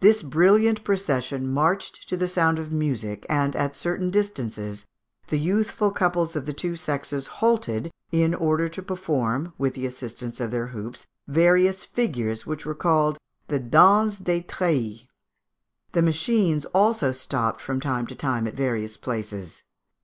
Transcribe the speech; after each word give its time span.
This 0.00 0.24
brilliant 0.24 0.82
procession 0.82 1.46
marched 1.46 2.08
to 2.08 2.16
the 2.16 2.26
sound 2.26 2.58
of 2.58 2.72
music, 2.72 3.24
and, 3.28 3.54
at 3.54 3.76
certain 3.76 4.10
distances, 4.10 4.86
the 5.28 5.38
youthful 5.38 5.92
couples 5.92 6.34
of 6.34 6.46
the 6.46 6.52
two 6.52 6.74
sexes 6.74 7.28
halted, 7.38 7.92
in 8.10 8.34
order 8.34 8.68
to 8.68 8.82
perform, 8.82 9.52
with 9.58 9.74
the 9.74 9.86
assistance 9.86 10.40
of 10.40 10.50
their 10.50 10.66
hoops, 10.66 11.06
various 11.28 11.84
figures, 11.84 12.44
which 12.44 12.66
were 12.66 12.74
called 12.74 13.18
the 13.46 13.60
Danse 13.60 14.18
des 14.18 14.42
Treilles. 14.42 15.06
The 15.92 16.02
machines 16.02 16.64
also 16.74 17.12
stopped 17.12 17.60
from 17.60 17.78
time 17.78 18.08
to 18.08 18.16
time 18.16 18.48
at 18.48 18.54
various 18.54 18.96
places. 18.96 19.62